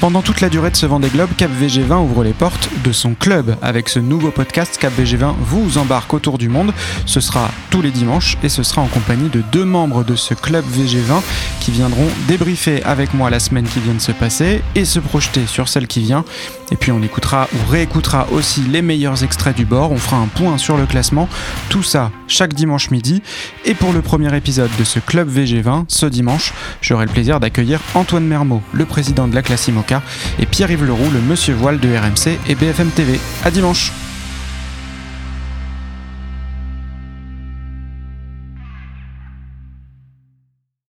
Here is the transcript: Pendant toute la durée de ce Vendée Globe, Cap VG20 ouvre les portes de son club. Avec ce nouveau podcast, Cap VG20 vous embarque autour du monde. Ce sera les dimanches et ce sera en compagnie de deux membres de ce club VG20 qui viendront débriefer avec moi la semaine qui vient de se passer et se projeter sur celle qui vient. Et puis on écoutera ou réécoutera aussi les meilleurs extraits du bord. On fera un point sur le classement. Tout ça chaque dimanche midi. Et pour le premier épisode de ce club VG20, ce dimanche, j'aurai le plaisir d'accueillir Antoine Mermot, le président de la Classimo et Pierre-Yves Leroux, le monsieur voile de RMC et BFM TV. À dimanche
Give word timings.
Pendant 0.00 0.22
toute 0.22 0.40
la 0.40 0.48
durée 0.48 0.70
de 0.70 0.76
ce 0.76 0.86
Vendée 0.86 1.08
Globe, 1.08 1.30
Cap 1.36 1.50
VG20 1.50 2.04
ouvre 2.04 2.22
les 2.22 2.32
portes 2.32 2.68
de 2.84 2.92
son 2.92 3.14
club. 3.14 3.56
Avec 3.62 3.88
ce 3.88 3.98
nouveau 3.98 4.30
podcast, 4.30 4.78
Cap 4.78 4.92
VG20 4.96 5.34
vous 5.40 5.76
embarque 5.76 6.14
autour 6.14 6.38
du 6.38 6.48
monde. 6.48 6.72
Ce 7.04 7.20
sera 7.20 7.50
les 7.82 7.90
dimanches 7.90 8.36
et 8.42 8.48
ce 8.48 8.62
sera 8.62 8.82
en 8.82 8.86
compagnie 8.86 9.28
de 9.28 9.42
deux 9.52 9.64
membres 9.64 10.04
de 10.04 10.16
ce 10.16 10.34
club 10.34 10.64
VG20 10.64 11.22
qui 11.60 11.70
viendront 11.70 12.06
débriefer 12.26 12.82
avec 12.84 13.14
moi 13.14 13.30
la 13.30 13.40
semaine 13.40 13.66
qui 13.66 13.80
vient 13.80 13.94
de 13.94 14.00
se 14.00 14.12
passer 14.12 14.62
et 14.74 14.84
se 14.84 14.98
projeter 14.98 15.46
sur 15.46 15.68
celle 15.68 15.86
qui 15.86 16.00
vient. 16.00 16.24
Et 16.70 16.76
puis 16.76 16.92
on 16.92 17.02
écoutera 17.02 17.48
ou 17.54 17.70
réécoutera 17.70 18.28
aussi 18.32 18.60
les 18.62 18.82
meilleurs 18.82 19.24
extraits 19.24 19.56
du 19.56 19.64
bord. 19.64 19.92
On 19.92 19.96
fera 19.96 20.16
un 20.16 20.26
point 20.26 20.58
sur 20.58 20.76
le 20.76 20.86
classement. 20.86 21.28
Tout 21.68 21.82
ça 21.82 22.10
chaque 22.26 22.54
dimanche 22.54 22.90
midi. 22.90 23.22
Et 23.64 23.74
pour 23.74 23.92
le 23.92 24.02
premier 24.02 24.34
épisode 24.36 24.70
de 24.78 24.84
ce 24.84 24.98
club 24.98 25.28
VG20, 25.30 25.84
ce 25.88 26.06
dimanche, 26.06 26.52
j'aurai 26.80 27.06
le 27.06 27.12
plaisir 27.12 27.40
d'accueillir 27.40 27.80
Antoine 27.94 28.26
Mermot, 28.26 28.62
le 28.72 28.84
président 28.84 29.28
de 29.28 29.34
la 29.34 29.42
Classimo 29.42 29.84
et 30.38 30.46
Pierre-Yves 30.46 30.84
Leroux, 30.84 31.10
le 31.12 31.20
monsieur 31.20 31.54
voile 31.54 31.78
de 31.78 31.88
RMC 31.88 32.38
et 32.48 32.54
BFM 32.54 32.90
TV. 32.90 33.18
À 33.44 33.50
dimanche 33.50 33.92